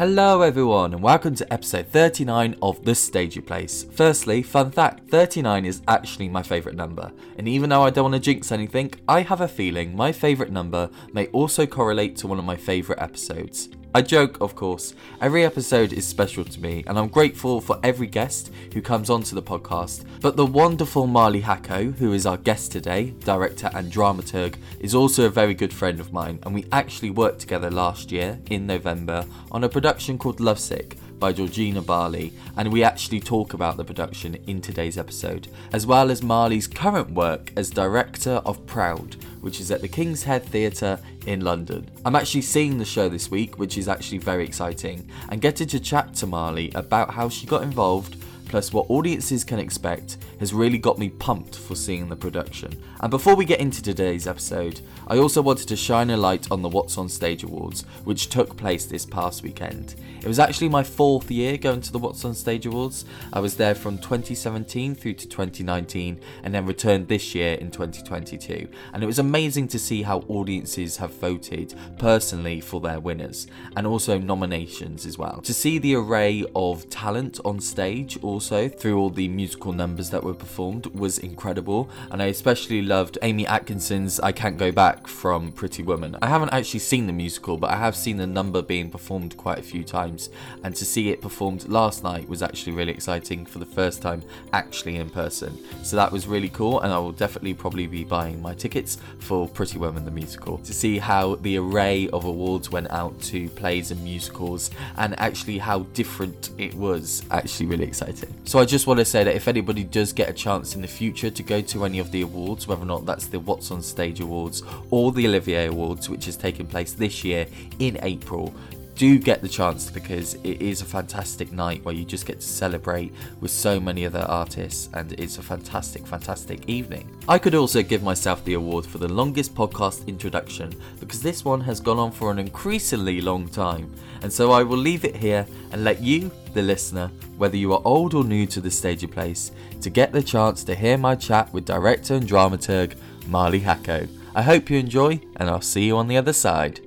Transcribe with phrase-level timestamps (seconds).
[0.00, 3.84] Hello, everyone, and welcome to episode 39 of The Stagey Place.
[3.92, 8.14] Firstly, fun fact 39 is actually my favourite number, and even though I don't want
[8.14, 12.38] to jinx anything, I have a feeling my favourite number may also correlate to one
[12.38, 13.68] of my favourite episodes.
[13.92, 14.94] I joke, of course.
[15.20, 19.34] Every episode is special to me, and I'm grateful for every guest who comes onto
[19.34, 20.04] the podcast.
[20.20, 25.26] But the wonderful Marlie Haco, who is our guest today, director and dramaturg, is also
[25.26, 29.26] a very good friend of mine, and we actually worked together last year in November
[29.50, 34.36] on a production called Lovesick by Georgina Barley, and we actually talk about the production
[34.46, 39.70] in today's episode, as well as Marlie's current work as director of Proud, which is
[39.70, 41.90] at the King's Head Theatre in London.
[42.04, 45.80] I'm actually seeing the show this week, which is actually very exciting, and getting to
[45.80, 48.16] chat to Marlie about how she got involved
[48.50, 52.76] plus what audiences can expect, has really got me pumped for seeing the production.
[52.98, 56.60] And before we get into today's episode, I also wanted to shine a light on
[56.60, 59.94] the What's on Stage Awards, which took place this past weekend.
[60.20, 63.04] It was actually my fourth year going to the What's on Stage Awards.
[63.32, 68.68] I was there from 2017 through to 2019 and then returned this year in 2022.
[68.92, 73.86] And it was amazing to see how audiences have voted personally for their winners and
[73.86, 75.40] also nominations as well.
[75.42, 80.24] To see the array of talent on stage also through all the musical numbers that
[80.24, 85.52] were performed was incredible, and I especially loved Aimie Atkinson's I Can't Go Back from
[85.52, 86.16] Pretty Woman.
[86.22, 89.58] I haven't actually seen the musical, but I have seen the number being performed quite
[89.58, 90.30] a few times,
[90.64, 94.22] and to see it performed last night was actually really exciting for the first time
[94.52, 95.58] actually in person.
[95.82, 99.46] So that was really cool, and I will definitely probably be buying my tickets for
[99.46, 103.90] Pretty Woman the musical to see how the array of awards went out to plays
[103.90, 107.22] and musicals, and actually how different it was.
[107.30, 108.29] Actually, really exciting.
[108.44, 110.88] So I just want to say that if anybody does get a chance in the
[110.88, 113.80] future to go to any of the awards, whether or not that's the What's on
[113.80, 117.46] Stage Awards or the Olivier Awards, which is taking place this year
[117.78, 118.52] in April,
[119.00, 122.46] do get the chance because it is a fantastic night where you just get to
[122.46, 123.10] celebrate
[123.40, 127.08] with so many other artists and it's a fantastic, fantastic evening.
[127.26, 131.62] I could also give myself the award for the longest podcast introduction because this one
[131.62, 133.90] has gone on for an increasingly long time.
[134.20, 137.80] And so I will leave it here and let you, the listener, whether you are
[137.86, 141.14] old or new to the stage Stagey Place, to get the chance to hear my
[141.14, 142.94] chat with director and dramaturg
[143.28, 144.06] Marlie Haco.
[144.34, 146.80] I hope you enjoy, and I'll see you on the other side.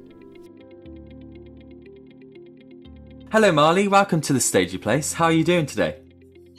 [3.33, 3.87] Hello, Marlie.
[3.87, 5.13] Welcome to the Stagey Place.
[5.13, 5.97] How are you doing today?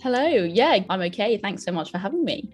[0.02, 0.26] Hello.
[0.26, 1.38] Yeah, I'm okay.
[1.38, 2.52] Thanks so much for having me.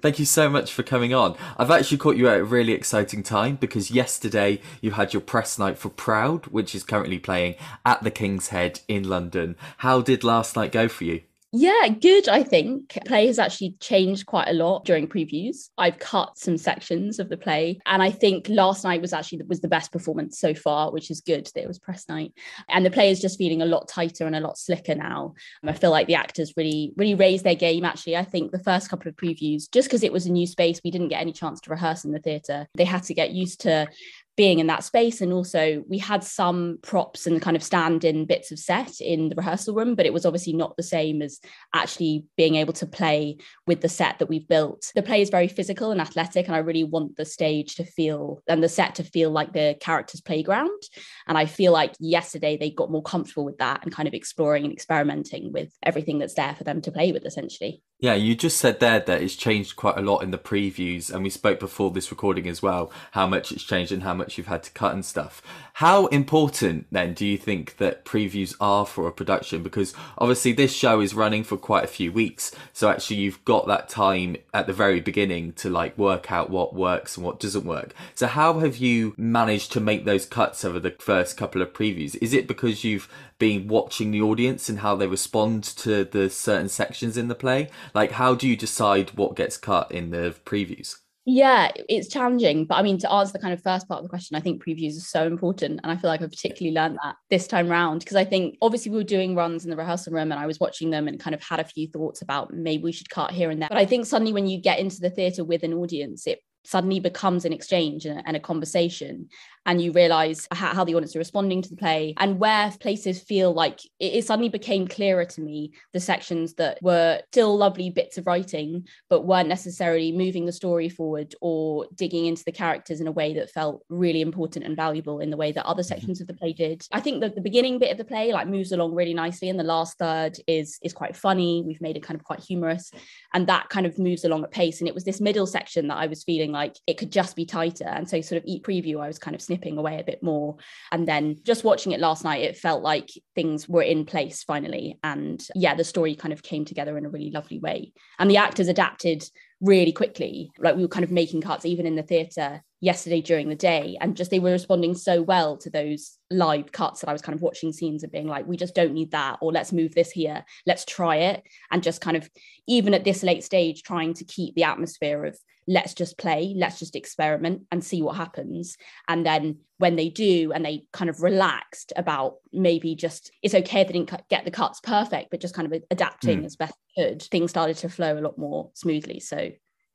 [0.00, 1.36] Thank you so much for coming on.
[1.58, 5.58] I've actually caught you at a really exciting time because yesterday you had your press
[5.58, 9.56] night for Proud, which is currently playing at the King's Head in London.
[9.78, 11.22] How did last night go for you?
[11.52, 12.96] Yeah, good, I think.
[13.06, 15.70] Play has actually changed quite a lot during previews.
[15.76, 17.80] I've cut some sections of the play.
[17.86, 21.20] And I think last night was actually was the best performance so far, which is
[21.20, 22.32] good that it was press night.
[22.68, 25.34] And the play is just feeling a lot tighter and a lot slicker now.
[25.64, 28.16] I feel like the actors really, really raised their game, actually.
[28.16, 30.92] I think the first couple of previews, just because it was a new space, we
[30.92, 32.68] didn't get any chance to rehearse in the theatre.
[32.76, 33.88] They had to get used to
[34.36, 35.20] being in that space.
[35.20, 39.28] And also, we had some props and kind of stand in bits of set in
[39.28, 41.40] the rehearsal room, but it was obviously not the same as
[41.74, 43.36] actually being able to play
[43.66, 44.92] with the set that we've built.
[44.94, 48.42] The play is very physical and athletic, and I really want the stage to feel
[48.48, 50.82] and the set to feel like the character's playground.
[51.26, 54.64] And I feel like yesterday they got more comfortable with that and kind of exploring
[54.64, 57.82] and experimenting with everything that's there for them to play with, essentially.
[58.02, 61.22] Yeah, you just said there that it's changed quite a lot in the previews, and
[61.22, 64.46] we spoke before this recording as well how much it's changed and how much you've
[64.46, 65.42] had to cut and stuff.
[65.74, 69.62] How important then do you think that previews are for a production?
[69.62, 73.66] Because obviously this show is running for quite a few weeks, so actually you've got
[73.66, 77.66] that time at the very beginning to like work out what works and what doesn't
[77.66, 77.94] work.
[78.14, 82.16] So how have you managed to make those cuts over the first couple of previews?
[82.22, 86.68] Is it because you've been watching the audience and how they respond to the certain
[86.68, 87.70] sections in the play?
[87.94, 90.96] Like, how do you decide what gets cut in the previews?
[91.26, 92.64] Yeah, it's challenging.
[92.64, 94.64] But I mean, to answer the kind of first part of the question, I think
[94.64, 95.80] previews are so important.
[95.82, 98.90] And I feel like I've particularly learned that this time round because I think obviously
[98.90, 101.34] we were doing runs in the rehearsal room and I was watching them and kind
[101.34, 103.68] of had a few thoughts about maybe we should cut here and there.
[103.68, 107.00] But I think suddenly when you get into the theatre with an audience, it suddenly
[107.00, 109.28] becomes an exchange and a, and a conversation
[109.66, 113.20] and you realize how, how, the audience are responding to the play and where places
[113.20, 117.90] feel like it, it, suddenly became clearer to me the sections that were still lovely
[117.90, 123.00] bits of writing but weren't necessarily moving the story forward or digging into the characters
[123.00, 125.88] in a way that felt really important and valuable in the way that other mm-hmm.
[125.88, 126.86] sections of the play did.
[126.92, 129.58] I think that the beginning bit of the play like moves along really nicely and
[129.58, 131.62] the last third is is quite funny.
[131.66, 132.90] We've made it kind of quite humorous
[133.34, 134.80] and that kind of moves along at pace.
[134.80, 137.44] And it was this middle section that i was feeling like it could just be
[137.44, 137.86] tighter.
[137.86, 140.56] And so sort of eat preview i was kind of snipping away a bit more.
[140.92, 145.00] And then just watching it last night, it felt like things were in place finally.
[145.02, 147.92] And yeah, the story kind of came together in a really lovely way.
[148.20, 149.24] And the actors adapted
[149.60, 150.52] really quickly.
[150.58, 153.96] Like we were kind of making cuts even in the theatre yesterday during the day.
[154.00, 157.34] And just they were responding so well to those live cuts that I was kind
[157.34, 160.10] of watching scenes and being like, we just don't need that, or let's move this
[160.10, 161.42] here, let's try it.
[161.70, 162.28] And just kind of,
[162.66, 165.38] even at this late stage, trying to keep the atmosphere of
[165.68, 168.76] let's just play, let's just experiment and see what happens.
[169.08, 173.82] And then when they do, and they kind of relaxed about maybe just it's okay
[173.82, 176.44] if they didn't get the cuts perfect, but just kind of adapting mm.
[176.46, 179.20] as best could, things started to flow a lot more smoothly.
[179.20, 179.50] So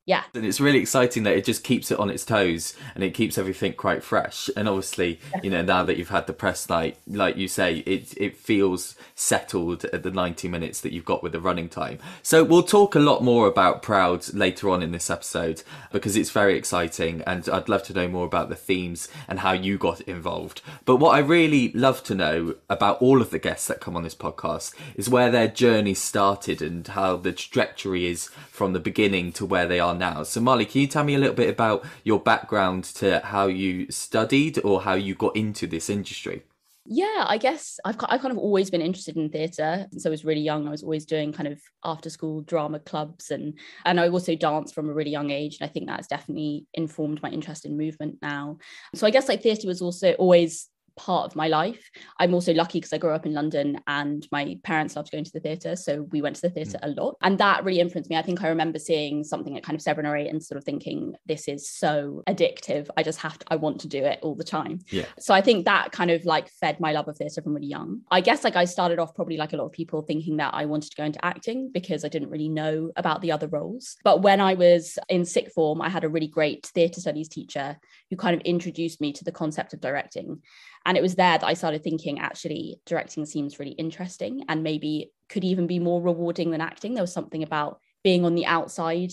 [0.06, 0.24] yeah.
[0.36, 3.38] And it's really exciting that it just keeps it on its toes and it keeps
[3.38, 4.50] everything quite fresh.
[4.56, 8.14] And obviously you know now that you've had the press night like you say it
[8.18, 11.98] it feels settled at the 90 minutes that you've got with the running time.
[12.22, 16.32] So we'll talk a lot more about proud later on in this episode because it's
[16.32, 20.02] very exciting and i'd love to know more about the themes and how you got
[20.02, 20.62] involved.
[20.86, 24.04] But what i really love to know about all of the guests that come on
[24.04, 29.32] this podcast is where their journey started and how the trajectory is from the beginning
[29.34, 30.24] to where they are now.
[30.24, 33.92] So, Marlie, can you tell me a little bit about your background to how you
[33.92, 36.44] studied or how you got into this industry?
[36.88, 40.24] Yeah, I guess I've, I've kind of always been interested in theatre since I was
[40.24, 40.68] really young.
[40.68, 44.76] I was always doing kind of after school drama clubs and and I also danced
[44.76, 45.58] from a really young age.
[45.60, 48.60] And I think that's definitely informed my interest in movement now.
[48.94, 51.90] So I guess like theatre was also always part of my life.
[52.20, 55.32] I'm also lucky because I grew up in London and my parents loved going to
[55.32, 55.76] the theatre.
[55.76, 56.88] So we went to the theatre mm.
[56.88, 57.18] a lot.
[57.22, 58.18] And that really influenced me.
[58.18, 60.64] I think I remember seeing something at kind of seven or eight and sort of
[60.64, 62.88] thinking, this is so addictive.
[62.98, 64.80] I just have to, I want to do it all the time.
[64.90, 65.06] Yeah.
[65.20, 68.02] So I think that kind of like fed my love of theatre from really young.
[68.12, 70.66] I guess like I started off probably like a lot of people thinking that I
[70.66, 73.98] wanted to go into acting because I didn't really know about the other roles.
[74.04, 77.78] But when I was in sixth form, I had a really great theatre studies teacher
[78.10, 80.42] who kind of introduced me to the concept of directing.
[80.86, 85.12] And it was there that I started thinking actually directing seems really interesting and maybe
[85.30, 86.94] could even be more rewarding than acting.
[86.94, 89.12] There was something about being on the outside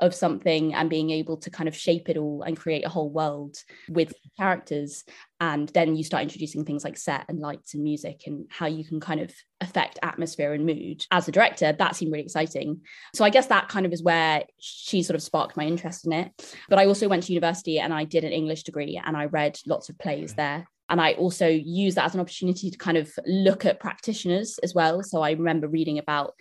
[0.00, 3.10] of something and being able to kind of shape it all and create a whole
[3.10, 3.56] world
[3.88, 5.04] with characters.
[5.40, 8.84] And then you start introducing things like set and lights and music and how you
[8.84, 11.04] can kind of affect atmosphere and mood.
[11.12, 12.80] As a director that seemed really exciting.
[13.14, 16.12] So i guess that kind of is where she sort of sparked my interest in
[16.12, 16.56] it.
[16.68, 19.58] But i also went to university and i did an english degree and i read
[19.66, 20.36] lots of plays mm.
[20.36, 24.58] there and I also use that as an opportunity to kind of look at practitioners
[24.62, 25.02] as well.
[25.02, 26.34] So I remember reading about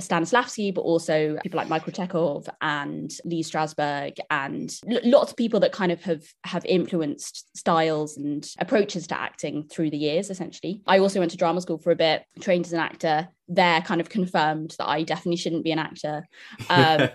[0.00, 5.60] Stanislavski, but also people like Michael Chekhov and Lee Strasberg and l- lots of people
[5.60, 10.28] that kind of have have influenced styles and approaches to acting through the years.
[10.28, 13.80] Essentially, I also went to drama school for a bit, trained as an actor, there
[13.82, 16.26] kind of confirmed that I definitely shouldn't be an actor.
[16.68, 17.08] Um,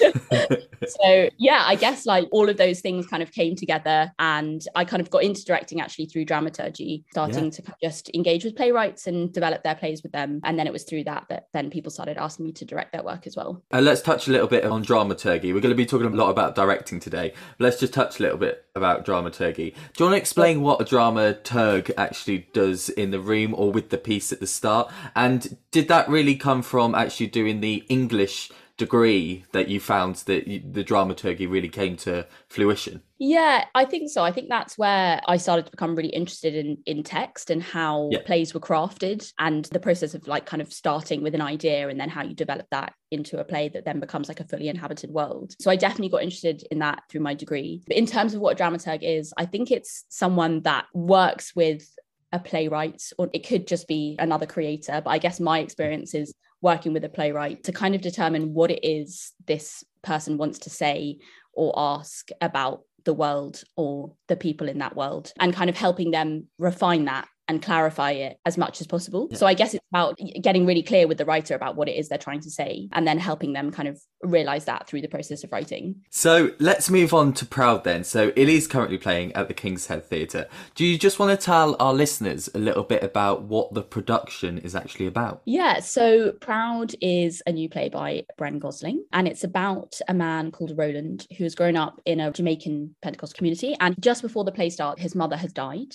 [0.86, 4.84] so yeah, I guess like all of those things kind of came together, and I
[4.84, 7.50] kind of got into directing actually through dramaturgy, starting yeah.
[7.50, 10.84] to just engage with playwrights and develop their plays with them, and then it was
[10.84, 13.62] through that that then people started asking me to direct their work as well.
[13.72, 15.52] Uh, let's touch a little bit on dramaturgy.
[15.52, 17.34] We're going to be talking a lot about directing today.
[17.58, 19.70] Let's just touch a little bit about dramaturgy.
[19.70, 23.90] Do you want to explain what a dramaturg actually does in the room or with
[23.90, 24.90] the piece at the start?
[25.14, 30.46] And did that really come from actually doing the English degree that you found that
[30.46, 33.02] you, the dramaturgy really came to fruition?
[33.18, 34.22] Yeah, I think so.
[34.22, 38.08] I think that's where I started to become really interested in in text and how
[38.12, 38.20] yeah.
[38.24, 41.98] plays were crafted and the process of like kind of starting with an idea and
[41.98, 45.10] then how you develop that into a play that then becomes like a fully inhabited
[45.10, 45.54] world.
[45.60, 47.82] So I definitely got interested in that through my degree.
[47.88, 51.88] But in terms of what a dramaturg is, I think it's someone that works with
[52.34, 55.00] a playwright, or it could just be another creator.
[55.02, 58.70] But I guess my experience is working with a playwright to kind of determine what
[58.70, 61.18] it is this person wants to say
[61.52, 66.10] or ask about the world or the people in that world and kind of helping
[66.10, 69.28] them refine that and clarify it as much as possible.
[69.30, 69.36] Yeah.
[69.36, 72.08] So I guess it's about getting really clear with the writer about what it is
[72.08, 75.44] they're trying to say and then helping them kind of realize that through the process
[75.44, 75.96] of writing.
[76.10, 78.04] So let's move on to Proud then.
[78.04, 80.46] So it is currently playing at the King's Head Theatre.
[80.74, 84.58] Do you just want to tell our listeners a little bit about what the production
[84.58, 85.42] is actually about?
[85.44, 90.50] Yeah, so Proud is a new play by Bren Gosling and it's about a man
[90.50, 94.52] called Roland who has grown up in a Jamaican Pentecost community and just before the
[94.52, 95.94] play starts his mother has died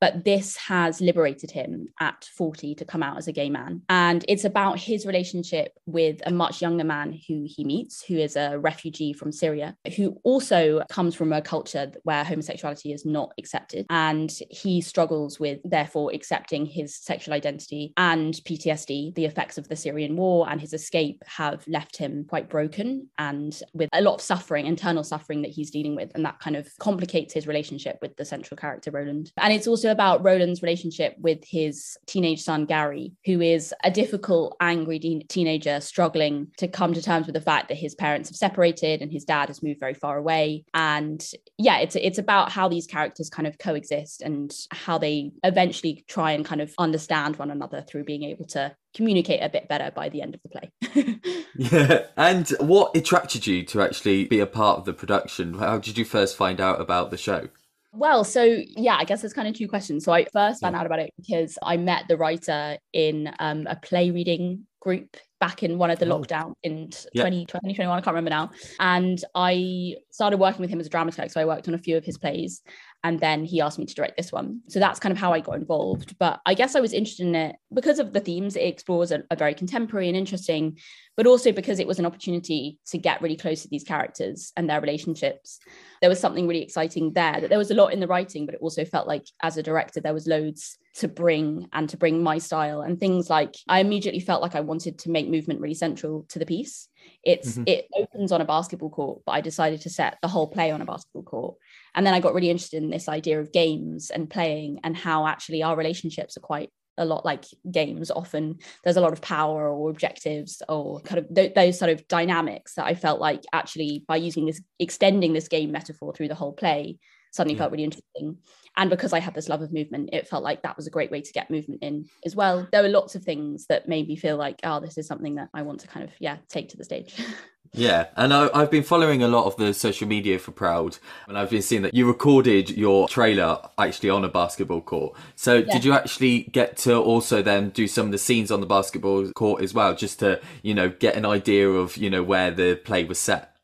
[0.00, 3.82] but this has liberated him at 40 to come out as a gay man.
[3.88, 8.36] And it's about his relationship with a much younger man who he meets, who is
[8.36, 13.86] a refugee from Syria, who also comes from a culture where homosexuality is not accepted.
[13.90, 19.14] And he struggles with, therefore, accepting his sexual identity and PTSD.
[19.14, 23.60] The effects of the Syrian war and his escape have left him quite broken and
[23.72, 26.10] with a lot of suffering, internal suffering that he's dealing with.
[26.14, 29.32] And that kind of complicates his relationship with the central character, Roland.
[29.38, 34.56] And it's also about Roland's relationship with his teenage son, Gary, who is a difficult,
[34.60, 38.36] angry de- teenager struggling to come to terms with the fact that his parents have
[38.36, 40.64] separated and his dad has moved very far away.
[40.74, 41.24] And
[41.56, 46.32] yeah, it's, it's about how these characters kind of coexist and how they eventually try
[46.32, 50.08] and kind of understand one another through being able to communicate a bit better by
[50.08, 51.20] the end of the play.
[51.56, 52.06] yeah.
[52.16, 55.54] And what attracted you to actually be a part of the production?
[55.54, 57.48] How did you first find out about the show?
[57.92, 58.42] Well, so
[58.76, 60.04] yeah, I guess there's kind of two questions.
[60.04, 63.76] So I first found out about it because I met the writer in um, a
[63.76, 66.18] play reading group back in one of the oh.
[66.18, 67.22] lockdown in yeah.
[67.22, 68.50] 20, 2021, I can't remember now.
[68.80, 71.30] And I started working with him as a dramaturg.
[71.30, 72.62] So I worked on a few of his plays
[73.04, 74.60] and then he asked me to direct this one.
[74.68, 76.16] So that's kind of how I got involved.
[76.18, 79.24] But I guess I was interested in it because of the themes it explores are,
[79.30, 80.78] are very contemporary and interesting,
[81.16, 84.68] but also because it was an opportunity to get really close to these characters and
[84.68, 85.60] their relationships.
[86.00, 87.40] There was something really exciting there.
[87.40, 89.62] That there was a lot in the writing, but it also felt like as a
[89.62, 93.78] director there was loads to bring and to bring my style and things like I
[93.78, 96.87] immediately felt like I wanted to make movement really central to the piece.
[97.24, 97.64] It's mm-hmm.
[97.66, 100.80] it opens on a basketball court, but I decided to set the whole play on
[100.80, 101.56] a basketball court.
[101.94, 105.26] And then I got really interested in this idea of games and playing and how
[105.26, 109.70] actually our relationships are quite a lot like games often there's a lot of power
[109.70, 114.04] or objectives or kind of th- those sort of dynamics that i felt like actually
[114.08, 116.98] by using this extending this game metaphor through the whole play
[117.32, 117.58] suddenly yeah.
[117.58, 118.36] felt really interesting
[118.76, 121.10] and because i had this love of movement it felt like that was a great
[121.10, 124.16] way to get movement in as well there were lots of things that made me
[124.16, 126.76] feel like oh this is something that i want to kind of yeah take to
[126.76, 127.14] the stage
[127.72, 131.38] Yeah, and I, have been following a lot of the social media for Proud, and
[131.38, 135.16] I've been seeing that you recorded your trailer actually on a basketball court.
[135.36, 135.72] So, yeah.
[135.72, 139.30] did you actually get to also then do some of the scenes on the basketball
[139.32, 142.76] court as well, just to you know get an idea of you know where the
[142.76, 143.54] play was set?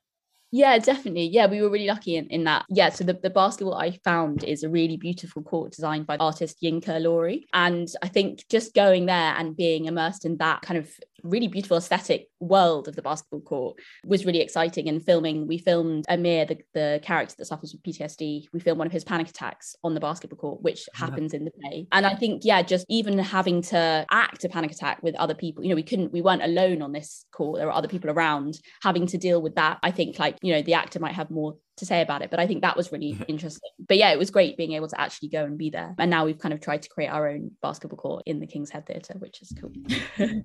[0.57, 1.27] Yeah, definitely.
[1.27, 2.65] Yeah, we were really lucky in, in that.
[2.71, 6.63] Yeah, so the, the basketball I found is a really beautiful court designed by artist
[6.63, 7.43] Yinka Ilori.
[7.53, 10.89] And I think just going there and being immersed in that kind of
[11.25, 14.89] really beautiful aesthetic world of the basketball court was really exciting.
[14.89, 18.47] And filming, we filmed Amir, the, the character that suffers with PTSD.
[18.53, 21.07] We filmed one of his panic attacks on the basketball court, which yeah.
[21.07, 21.87] happens in the play.
[21.93, 25.63] And I think, yeah, just even having to act a panic attack with other people,
[25.63, 27.59] you know, we couldn't, we weren't alone on this court.
[27.59, 29.79] There were other people around having to deal with that.
[29.83, 32.39] I think like, you know, the actor might have more to say about it but
[32.39, 33.25] i think that was really mm-hmm.
[33.27, 36.11] interesting but yeah it was great being able to actually go and be there and
[36.11, 38.87] now we've kind of tried to create our own basketball court in the king's head
[38.87, 39.73] theatre which is cool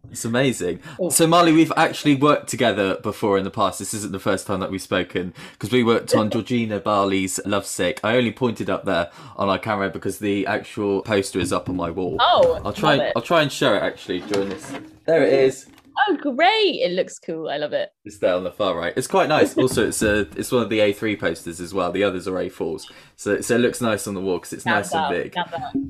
[0.09, 0.79] it's amazing
[1.09, 3.79] so marlie we've actually worked together before in the past.
[3.79, 7.99] This isn't the first time that we've spoken because we worked on georgina barley's lovesick.
[8.03, 11.75] I only pointed up there on our camera because the actual poster is up on
[11.75, 12.17] my wall.
[12.19, 14.71] Oh i'll try and, i'll try and show it actually during this.
[15.05, 15.67] There it is
[16.07, 16.81] Oh, great!
[16.81, 17.49] It looks cool.
[17.49, 17.91] I love it.
[18.05, 18.93] It's there on the far right.
[18.95, 19.57] It's quite nice.
[19.57, 21.91] also, it's a it's one of the A3 posters as well.
[21.91, 24.93] The others are A4s, so so it looks nice on the wall because it's nice
[24.93, 25.35] and big.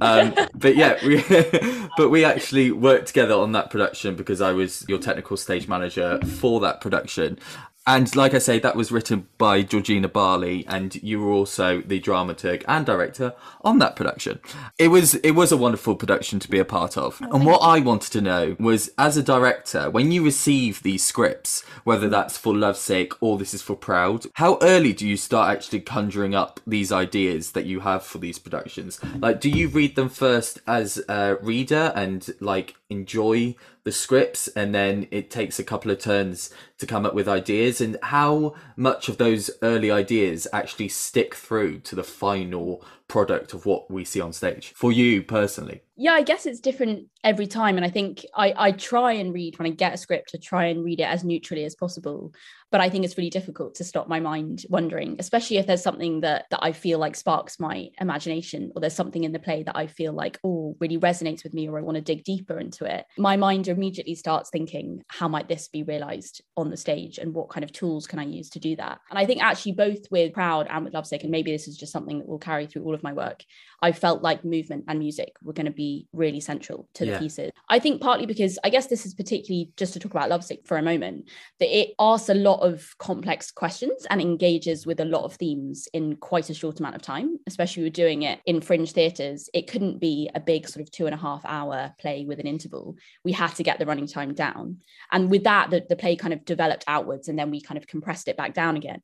[0.02, 1.24] Um, but yeah, we
[1.98, 6.20] but we actually worked together on that production because I was your technical stage manager
[6.26, 7.40] for that production,
[7.88, 12.00] and like I say, that was written by Georgina Barley, and you were also the
[12.00, 14.40] dramaturg and director on that production.
[14.78, 17.20] It was it was a wonderful production to be a part of.
[17.24, 21.04] Oh, and what I wanted to know was, as a director, when you receive these
[21.04, 25.50] scripts, whether that's for Lovesick or this is for Proud, how early do you start
[25.50, 29.00] actually conjuring up these ideas that you have for these productions?
[29.20, 34.74] Like, do you read them first as a reader and like enjoy the scripts and
[34.74, 37.82] then it takes a couple of turns to come up with ideas.
[37.82, 43.66] And how much of those early ideas actually stick through to the final product of
[43.66, 45.82] what we see on stage for you personally?
[45.98, 49.60] Yeah i guess it's different every time and i think i i try and read
[49.60, 52.34] when i get a script to try and read it as neutrally as possible
[52.72, 56.22] but i think it's really difficult to stop my mind wondering especially if there's something
[56.22, 59.76] that that i feel like sparks my imagination or there's something in the play that
[59.76, 62.86] i feel like oh really resonates with me or i want to dig deeper into
[62.86, 63.06] it.
[63.18, 67.50] My mind immediately starts thinking how might this be realized on the stage and what
[67.50, 69.00] kind of tools can i use to do that?
[69.10, 71.92] And i think actually both with proud and with lovesick and maybe this is just
[71.92, 73.44] something that will carry through all of my work
[73.82, 77.14] i felt like movement and music were going to be really central to yeah.
[77.14, 80.30] the pieces i think partly because i guess this is particularly just to talk about
[80.30, 81.30] lovesick for a moment
[81.60, 85.34] that it asks a lot lot of complex questions and engages with a lot of
[85.34, 89.50] themes in quite a short amount of time, especially we're doing it in fringe theatres.
[89.54, 92.48] It couldn't be a big sort of two and a half hour play with an
[92.48, 92.96] interval.
[93.24, 94.78] We had to get the running time down.
[95.12, 97.88] And with that, the, the play kind of developed outwards and then we kind of
[97.88, 99.02] compressed it back down again.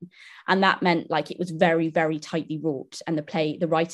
[0.48, 3.02] And that meant like it was very, very tightly wrought.
[3.06, 3.85] And the play, the writing,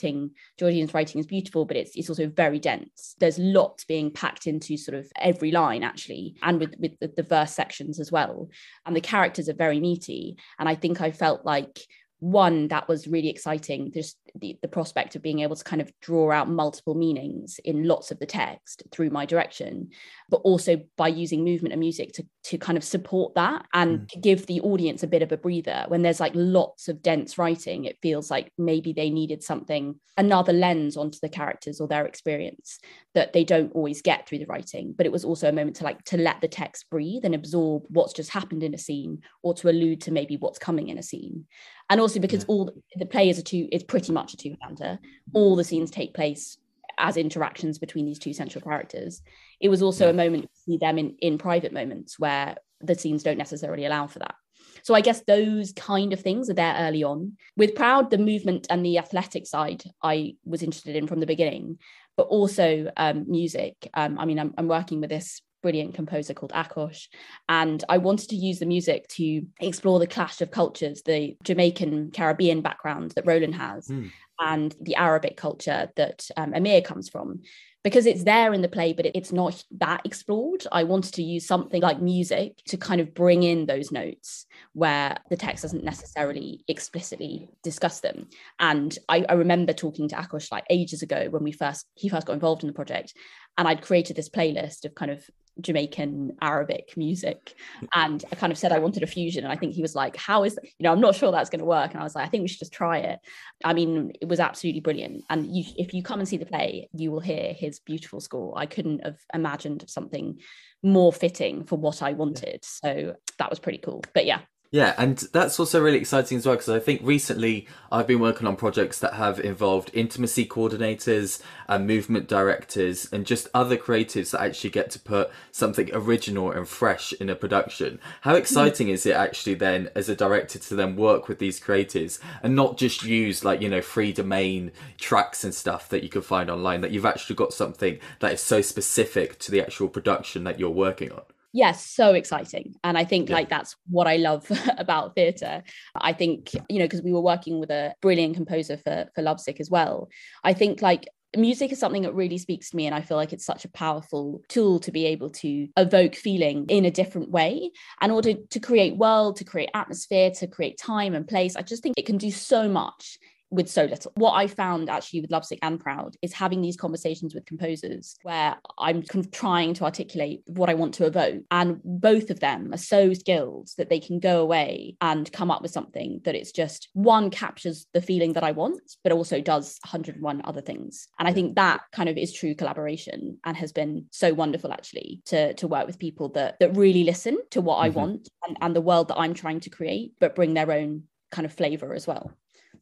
[0.57, 3.15] Georgina's writing is beautiful, but it's, it's also very dense.
[3.19, 7.23] There's lots being packed into sort of every line actually, and with, with the, the
[7.23, 8.49] verse sections as well.
[8.85, 10.37] And the characters are very meaty.
[10.59, 11.79] And I think I felt like
[12.19, 15.91] one that was really exciting just the, the prospect of being able to kind of
[16.01, 19.89] draw out multiple meanings in lots of the text through my direction
[20.29, 24.07] but also by using movement and music to, to kind of support that and mm.
[24.07, 27.37] to give the audience a bit of a breather when there's like lots of dense
[27.37, 32.05] writing it feels like maybe they needed something another lens onto the characters or their
[32.05, 32.79] experience
[33.13, 35.83] that they don't always get through the writing but it was also a moment to
[35.83, 39.53] like to let the text breathe and absorb what's just happened in a scene or
[39.53, 41.45] to allude to maybe what's coming in a scene
[41.89, 42.47] and also because yeah.
[42.47, 44.99] all the, the players are two is pretty much a two-hander
[45.33, 46.57] all the scenes take place
[46.97, 49.21] as interactions between these two central characters
[49.59, 50.11] it was also yeah.
[50.11, 54.07] a moment to see them in in private moments where the scenes don't necessarily allow
[54.07, 54.35] for that
[54.83, 57.37] so I guess those kind of things are there early on.
[57.55, 61.79] With Proud, the movement and the athletic side I was interested in from the beginning,
[62.17, 63.89] but also um, music.
[63.93, 67.07] Um, I mean, I'm, I'm, working with this brilliant composer called Akos.
[67.49, 72.11] And I wanted to use the music to explore the clash of cultures, the Jamaican
[72.11, 74.11] Caribbean background that Roland has, mm.
[74.39, 77.41] and the Arabic culture that um, Amir comes from
[77.83, 80.65] because it's there in the play, but it's not that explored.
[80.71, 85.17] I wanted to use something like music to kind of bring in those notes where
[85.29, 88.27] the text doesn't necessarily explicitly discuss them.
[88.59, 92.27] And I, I remember talking to Akos like ages ago when we first he first
[92.27, 93.13] got involved in the project,
[93.61, 95.23] and I'd created this playlist of kind of
[95.59, 97.53] Jamaican Arabic music.
[97.93, 99.43] And I kind of said I wanted a fusion.
[99.43, 101.59] And I think he was like, How is, you know, I'm not sure that's going
[101.59, 101.91] to work.
[101.91, 103.19] And I was like, I think we should just try it.
[103.63, 105.25] I mean, it was absolutely brilliant.
[105.29, 108.51] And you, if you come and see the play, you will hear his beautiful score.
[108.57, 110.39] I couldn't have imagined something
[110.81, 112.65] more fitting for what I wanted.
[112.65, 114.03] So that was pretty cool.
[114.15, 114.39] But yeah,
[114.73, 118.47] yeah, and that's also really exciting as well because I think recently I've been working
[118.47, 124.39] on projects that have involved intimacy coordinators and movement directors and just other creatives that
[124.39, 127.99] actually get to put something original and fresh in a production.
[128.21, 128.91] How exciting mm.
[128.91, 132.77] is it actually then as a director to then work with these creatives and not
[132.77, 136.79] just use like, you know, free domain tracks and stuff that you can find online,
[136.79, 140.69] that you've actually got something that is so specific to the actual production that you're
[140.69, 141.23] working on?
[141.53, 142.75] Yes so exciting.
[142.83, 143.35] And i think yeah.
[143.35, 145.63] like that's what i love about theatre.
[145.95, 149.59] I think you know because we were working with a brilliant composer for for lovesick
[149.59, 150.09] as well.
[150.43, 153.31] I think like music is something that really speaks to me and i feel like
[153.31, 157.71] it's such a powerful tool to be able to evoke feeling in a different way.
[158.01, 161.83] In order to create world to create atmosphere to create time and place i just
[161.83, 163.17] think it can do so much
[163.51, 164.11] with so little.
[164.15, 168.55] What I found actually with Lovesick and Proud is having these conversations with composers where
[168.77, 171.43] I'm kind of trying to articulate what I want to evoke.
[171.51, 175.61] And both of them are so skilled that they can go away and come up
[175.61, 179.77] with something that it's just one captures the feeling that I want, but also does
[179.83, 181.07] 101 other things.
[181.19, 185.21] And I think that kind of is true collaboration and has been so wonderful actually
[185.25, 187.85] to, to work with people that that really listen to what mm-hmm.
[187.85, 191.03] I want and, and the world that I'm trying to create, but bring their own
[191.31, 192.31] kind of flavor as well.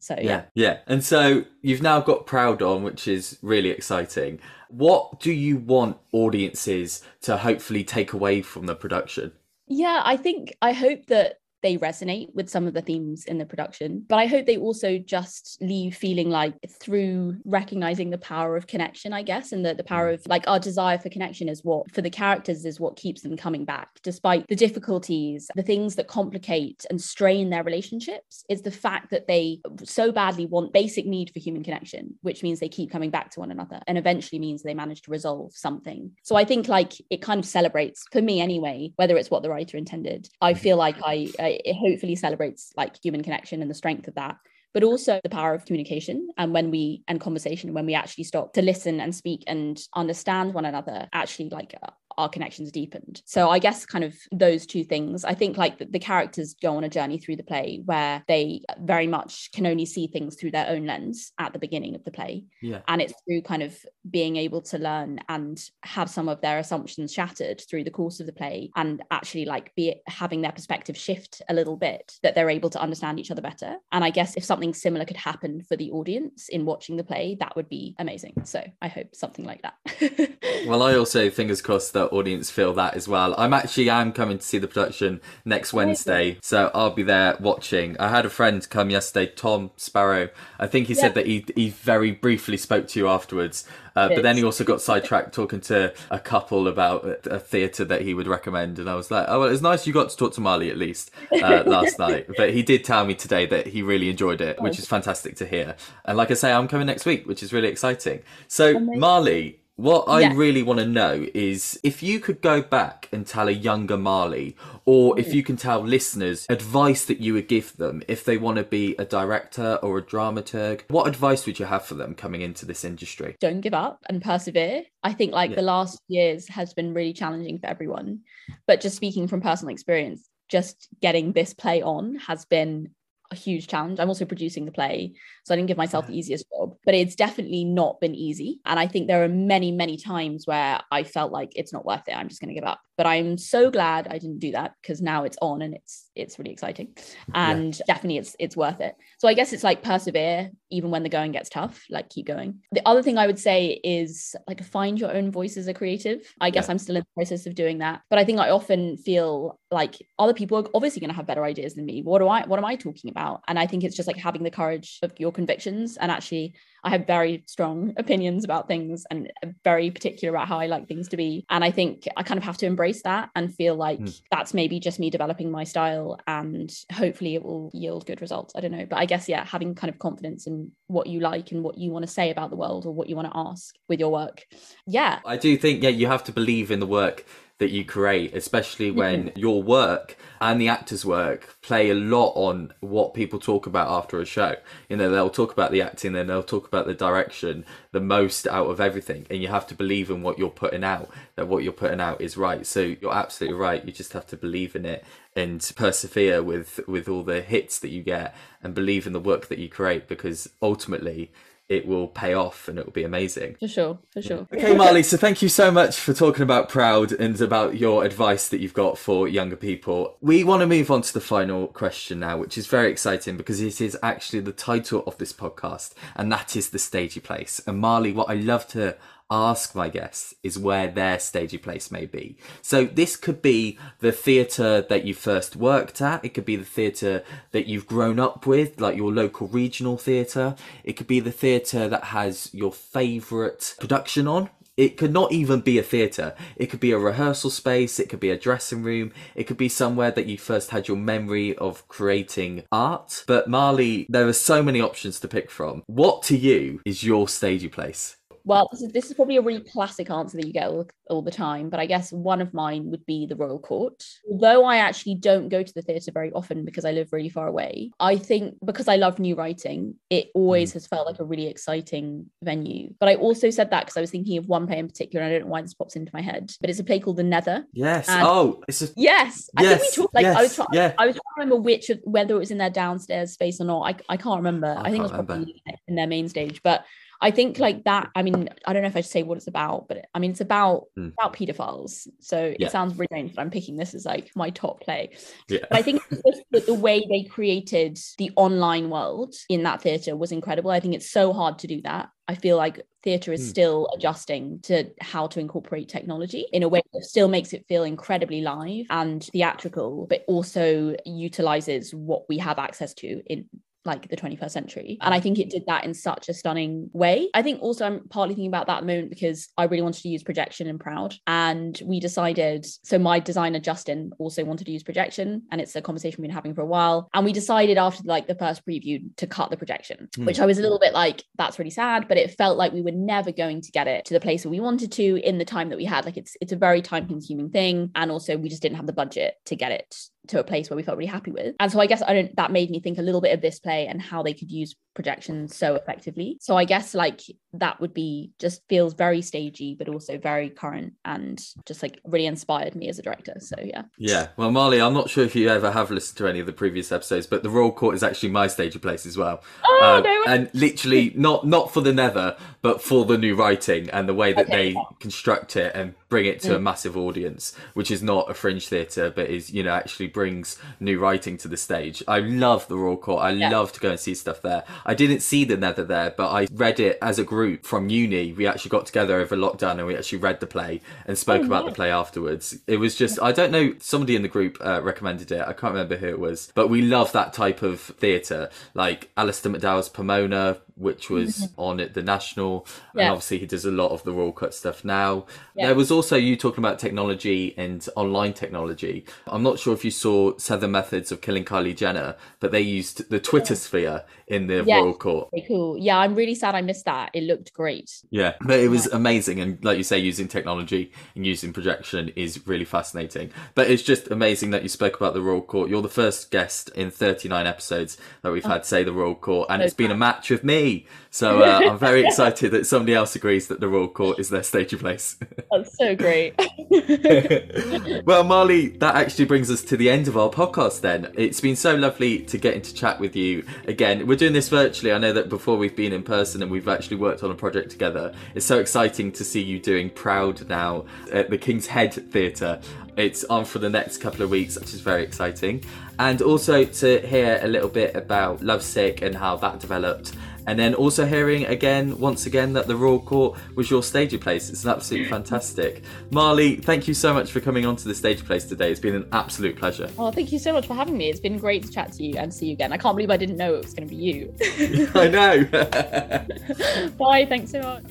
[0.00, 0.22] So yeah.
[0.22, 0.42] yeah.
[0.54, 0.78] Yeah.
[0.86, 4.40] And so you've now got Proud on, which is really exciting.
[4.68, 9.32] What do you want audiences to hopefully take away from the production?
[9.66, 13.46] Yeah, I think I hope that they resonate with some of the themes in the
[13.46, 14.04] production.
[14.08, 19.12] But I hope they also just leave feeling like through recognizing the power of connection,
[19.12, 20.14] I guess, and that the power mm.
[20.14, 23.36] of like our desire for connection is what for the characters is what keeps them
[23.36, 28.70] coming back, despite the difficulties, the things that complicate and strain their relationships, is the
[28.70, 32.90] fact that they so badly want basic need for human connection, which means they keep
[32.90, 36.10] coming back to one another and eventually means they manage to resolve something.
[36.22, 39.50] So I think like it kind of celebrates, for me anyway, whether it's what the
[39.50, 40.28] writer intended.
[40.40, 44.14] I feel like I, I it hopefully celebrates like human connection and the strength of
[44.14, 44.36] that
[44.72, 48.52] but also the power of communication and when we and conversation when we actually stop
[48.52, 51.74] to listen and speak and understand one another actually like
[52.18, 53.22] our connections deepened.
[53.24, 55.24] So I guess kind of those two things.
[55.24, 58.62] I think like the, the, characters go on a journey through the play where they
[58.80, 62.10] very much can only see things through their own lens at the beginning of the
[62.10, 62.44] play.
[62.62, 62.80] Yeah.
[62.88, 63.76] And it's through kind of
[64.10, 68.26] being able to learn and have some of their assumptions shattered through the course of
[68.26, 72.50] the play and actually like be having their perspective shift a little bit that they're
[72.50, 75.76] able to understand each other better and i guess if something similar could happen for
[75.76, 79.62] the audience in watching the play that would be amazing so i hope something like
[79.62, 84.12] that well i also fingers crossed the audience feel that as well i'm actually I'm
[84.12, 88.30] coming to see the production next wednesday so i'll be there watching i had a
[88.30, 91.00] friend come yesterday tom sparrow i think he yeah.
[91.00, 93.64] said that he, he very briefly spoke to you afterwards
[93.96, 98.02] uh, but then he also got sidetracked talking to a couple about a theatre that
[98.02, 100.32] he would recommend, and I was like, "Oh well, it's nice you got to talk
[100.34, 103.82] to Marlie at least uh, last night." But he did tell me today that he
[103.82, 105.76] really enjoyed it, which is fantastic to hear.
[106.04, 108.22] And like I say, I'm coming next week, which is really exciting.
[108.48, 109.00] So Amazing.
[109.00, 110.32] Marlie, what I yeah.
[110.34, 114.54] really want to know is if you could go back and tell a younger Marlie,
[114.84, 118.58] or if you can tell listeners advice that you would give them if they want
[118.58, 122.42] to be a director or a dramaturg, what advice would you have for them coming
[122.42, 123.36] into this industry?
[123.40, 124.82] Don't give up and persevere.
[125.02, 125.56] I think like yeah.
[125.56, 128.20] the last years has been really challenging for everyone.
[128.66, 132.90] But just speaking from personal experience, just getting this play on has been
[133.30, 134.00] a huge challenge.
[134.00, 135.12] I'm also producing the play,
[135.44, 138.60] so I didn't give myself the easiest job, but it's definitely not been easy.
[138.66, 142.08] And I think there are many, many times where I felt like it's not worth
[142.08, 142.16] it.
[142.16, 142.80] I'm just going to give up.
[142.96, 146.38] But I'm so glad I didn't do that because now it's on and it's it's
[146.38, 146.94] really exciting,
[147.32, 147.84] and yeah.
[147.86, 148.94] definitely it's it's worth it.
[149.18, 151.82] So I guess it's like persevere even when the going gets tough.
[151.88, 152.60] Like keep going.
[152.72, 156.30] The other thing I would say is like find your own voice as a creative.
[156.42, 156.72] I guess yeah.
[156.72, 159.96] I'm still in the process of doing that, but I think I often feel like
[160.18, 162.02] other people are obviously going to have better ideas than me.
[162.02, 163.19] What do I what am I talking about?
[163.48, 166.90] And I think it's just like having the courage of your convictions and actually I
[166.90, 169.30] have very strong opinions about things and
[169.64, 171.44] very particular about how I like things to be.
[171.50, 174.20] And I think I kind of have to embrace that and feel like mm.
[174.30, 178.54] that's maybe just me developing my style and hopefully it will yield good results.
[178.56, 178.86] I don't know.
[178.88, 181.90] But I guess, yeah, having kind of confidence in what you like and what you
[181.90, 184.46] want to say about the world or what you want to ask with your work.
[184.86, 185.20] Yeah.
[185.24, 187.26] I do think, yeah, you have to believe in the work
[187.60, 189.38] that you create, especially when mm-hmm.
[189.38, 194.18] your work and the actor's work play a lot on what people talk about after
[194.18, 194.56] a show.
[194.88, 198.46] You know, they'll talk about the acting, then they'll talk about the direction, the most
[198.46, 199.26] out of everything.
[199.28, 202.22] And you have to believe in what you're putting out, that what you're putting out
[202.22, 202.66] is right.
[202.66, 203.84] So you're absolutely right.
[203.84, 205.04] You just have to believe in it
[205.36, 209.48] and persevere with with all the hits that you get and believe in the work
[209.48, 211.30] that you create because ultimately
[211.70, 213.56] it will pay off and it will be amazing.
[213.60, 214.48] For sure, for sure.
[214.52, 218.48] Okay, Marlie, so thank you so much for talking about Proud and about your advice
[218.48, 220.16] that you've got for younger people.
[220.20, 223.60] We want to move on to the final question now, which is very exciting because
[223.60, 227.60] it is actually the title of this podcast, and that is The Stagey Place.
[227.68, 228.96] And Marlie, what I love to
[229.30, 232.36] ask my guests is where their stagey place may be.
[232.62, 236.24] So this could be the theatre that you first worked at.
[236.24, 240.56] It could be the theatre that you've grown up with, like your local regional theatre.
[240.84, 244.50] It could be the theatre that has your favourite production on.
[244.76, 246.34] It could not even be a theatre.
[246.56, 248.00] It could be a rehearsal space.
[248.00, 249.12] It could be a dressing room.
[249.34, 253.24] It could be somewhere that you first had your memory of creating art.
[253.26, 255.82] But Marlie, there are so many options to pick from.
[255.86, 258.16] What to you is your stagey place?
[258.50, 261.22] Well, this is, this is probably a really classic answer that you get all, all
[261.22, 264.04] the time, but I guess one of mine would be the Royal Court.
[264.28, 267.46] Although I actually don't go to the theatre very often because I live really far
[267.46, 270.72] away, I think because I love new writing, it always mm.
[270.72, 272.92] has felt like a really exciting venue.
[272.98, 275.32] But I also said that because I was thinking of one play in particular, and
[275.32, 277.22] I don't know why this pops into my head, but it's a play called The
[277.22, 277.66] Nether.
[277.72, 278.08] Yes.
[278.08, 278.88] And oh, it's a...
[278.96, 279.48] yes.
[279.56, 279.80] I yes.
[279.80, 280.36] think we talked like yes.
[280.36, 280.68] I was trying.
[280.72, 280.92] Yeah.
[280.98, 283.82] I was trying to remember which whether it was in their downstairs space or not.
[283.82, 284.74] I, I can't remember.
[284.76, 285.34] I, I think it was remember.
[285.34, 286.84] probably in their main stage, but
[287.22, 288.10] I think like that.
[288.14, 290.30] I mean, I don't know if I should say what it's about, but I mean,
[290.30, 291.12] it's about mm.
[291.12, 292.08] about pedophiles.
[292.20, 292.66] So yeah.
[292.66, 295.10] it sounds really strange, but I'm picking this as like my top play.
[295.48, 295.60] Yeah.
[295.68, 300.32] But I think that the way they created the online world in that theatre was
[300.32, 300.70] incredible.
[300.70, 302.08] I think it's so hard to do that.
[302.26, 303.50] I feel like theatre is mm.
[303.50, 307.82] still adjusting to how to incorporate technology in a way that still makes it feel
[307.82, 313.46] incredibly live and theatrical, but also utilizes what we have access to in
[313.84, 314.98] like the 21st century.
[315.00, 317.30] And I think it did that in such a stunning way.
[317.34, 320.02] I think also I'm partly thinking about that at the moment because I really wanted
[320.02, 321.14] to use projection in Proud.
[321.26, 325.42] And we decided, so my designer Justin also wanted to use projection.
[325.50, 327.08] And it's a conversation we've been having for a while.
[327.14, 330.26] And we decided after like the first preview to cut the projection, mm.
[330.26, 332.82] which I was a little bit like, that's really sad, but it felt like we
[332.82, 335.44] were never going to get it to the place that we wanted to in the
[335.44, 336.04] time that we had.
[336.04, 337.90] Like it's it's a very time consuming thing.
[337.94, 339.96] And also we just didn't have the budget to get it
[340.28, 341.54] to a place where we felt really happy with.
[341.58, 343.58] And so I guess I don't that made me think a little bit of this
[343.58, 346.36] play and how they could use projections so effectively.
[346.40, 347.20] So I guess like
[347.52, 352.26] that would be just feels very stagey, but also very current and just like really
[352.26, 353.34] inspired me as a director.
[353.38, 353.82] So yeah.
[353.98, 354.28] Yeah.
[354.36, 356.92] Well, Marlie, I'm not sure if you ever have listened to any of the previous
[356.92, 359.42] episodes, but the Royal Court is actually my stagey place as well.
[359.64, 360.24] Oh, um, no.
[360.26, 364.32] And literally not not for the Nether, but for the new writing and the way
[364.32, 366.56] that okay, they construct it and bring it to mm.
[366.56, 370.58] a massive audience, which is not a fringe theatre, but is you know actually brings
[370.78, 372.02] new writing to the stage.
[372.06, 373.22] I love the Royal Court.
[373.22, 373.50] I yeah.
[373.50, 374.64] love to go and see stuff there.
[374.84, 378.32] I didn't see the Nether there, but I read it as a group from uni.
[378.32, 381.46] We actually got together over lockdown and we actually read the play and spoke oh,
[381.46, 382.58] about the play afterwards.
[382.66, 383.74] It was just I don't know.
[383.80, 385.40] Somebody in the group uh, recommended it.
[385.40, 389.52] I can't remember who it was, but we love that type of theatre, like Alistair
[389.52, 391.60] McDowall's Pomona, which was mm-hmm.
[391.60, 393.02] on at the National, yeah.
[393.02, 395.26] and obviously he does a lot of the Royal Court stuff now.
[395.54, 395.66] Yeah.
[395.66, 399.04] There was also you talking about technology and online technology.
[399.26, 403.10] I'm not sure if you saw Seven Methods of Killing Kylie Jenner, but they used
[403.10, 404.64] the Twitter sphere in the.
[404.70, 405.28] Royal Court.
[405.46, 405.76] Cool.
[405.78, 407.10] Yeah, I'm really sad I missed that.
[407.12, 408.02] It looked great.
[408.10, 412.46] Yeah, but it was amazing, and like you say, using technology and using projection is
[412.46, 413.32] really fascinating.
[413.54, 415.68] But it's just amazing that you spoke about the Royal Court.
[415.68, 418.48] You're the first guest in 39 episodes that we've oh.
[418.48, 420.69] had say the Royal Court, and so it's been a match with me
[421.10, 424.44] so uh, I'm very excited that somebody else agrees that the Royal Court is their
[424.44, 425.16] stagey place.
[425.50, 426.34] That's so great.
[428.04, 431.12] well, Marlie, that actually brings us to the end of our podcast then.
[431.16, 434.06] It's been so lovely to get into chat with you again.
[434.06, 434.92] We're doing this virtually.
[434.92, 437.70] I know that before we've been in person and we've actually worked on a project
[437.70, 438.14] together.
[438.34, 442.60] It's so exciting to see you doing Proud now at the King's Head Theatre.
[442.96, 445.64] It's on for the next couple of weeks, which is very exciting.
[445.98, 450.14] And also to hear a little bit about Lovesick and how that developed
[450.50, 454.50] and then also hearing again, once again, that the Royal Court was your stage place.
[454.50, 455.84] It's absolutely fantastic.
[456.10, 458.68] Marlie, thank you so much for coming onto the stage place today.
[458.68, 459.88] It's been an absolute pleasure.
[459.96, 461.08] Oh, thank you so much for having me.
[461.08, 462.72] It's been great to chat to you and see you again.
[462.72, 464.34] I can't believe I didn't know it was going to be you.
[464.96, 465.44] I know.
[466.98, 467.26] Bye.
[467.26, 467.84] Thanks so much.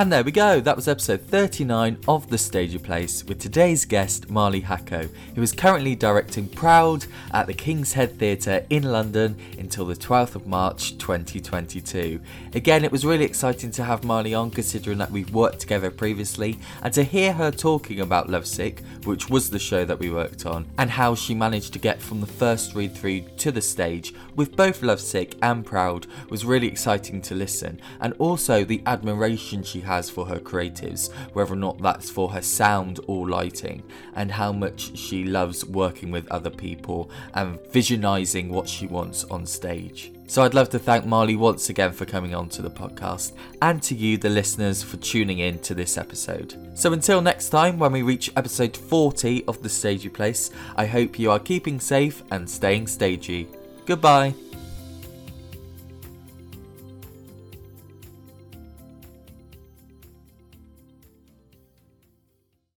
[0.00, 4.30] And there we go, that was episode 39 of The Stagey Place with today's guest
[4.30, 9.84] Marlie Haco, who is currently directing Proud at the King's Head Theatre in London until
[9.84, 12.18] the 12th of March 2022.
[12.54, 16.58] Again, it was really exciting to have Marlie on considering that we've worked together previously
[16.82, 20.64] and to hear her talking about Lovesick, which was the show that we worked on,
[20.78, 24.56] and how she managed to get from the first read through to the stage with
[24.56, 30.08] both Lovesick and Proud was really exciting to listen, and also the admiration she has
[30.08, 33.82] for her creatives, whether or not that's for her sound or lighting,
[34.14, 39.44] and how much she loves working with other people and visionizing what she wants on
[39.44, 40.12] stage.
[40.28, 43.82] So I'd love to thank Marlie once again for coming on to the podcast, and
[43.82, 46.54] to you, the listeners, for tuning in to this episode.
[46.78, 51.18] So until next time, when we reach episode 40 of The Stagey Place, I hope
[51.18, 53.48] you are keeping safe and staying stagey.
[53.86, 54.34] Goodbye.